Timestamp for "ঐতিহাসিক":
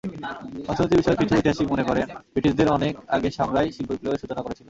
1.37-1.67